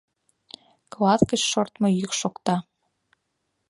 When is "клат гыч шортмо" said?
0.91-1.87